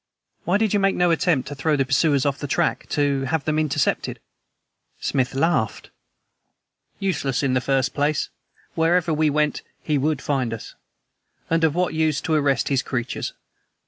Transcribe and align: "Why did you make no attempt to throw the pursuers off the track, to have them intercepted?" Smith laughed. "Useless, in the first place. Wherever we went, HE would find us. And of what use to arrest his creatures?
"Why 0.45 0.57
did 0.57 0.73
you 0.73 0.79
make 0.79 0.95
no 0.95 1.11
attempt 1.11 1.47
to 1.49 1.53
throw 1.53 1.75
the 1.75 1.85
pursuers 1.85 2.25
off 2.25 2.39
the 2.39 2.47
track, 2.47 2.89
to 2.89 3.25
have 3.25 3.45
them 3.45 3.59
intercepted?" 3.59 4.19
Smith 4.99 5.35
laughed. 5.35 5.91
"Useless, 6.97 7.43
in 7.43 7.53
the 7.53 7.61
first 7.61 7.93
place. 7.93 8.29
Wherever 8.73 9.13
we 9.13 9.29
went, 9.29 9.61
HE 9.83 9.99
would 9.99 10.19
find 10.23 10.55
us. 10.55 10.73
And 11.51 11.63
of 11.63 11.75
what 11.75 11.93
use 11.93 12.19
to 12.21 12.33
arrest 12.33 12.69
his 12.69 12.81
creatures? 12.81 13.33